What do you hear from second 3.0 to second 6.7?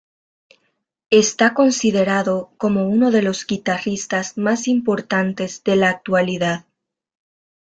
de los guitarristas más importantes de la actualidad.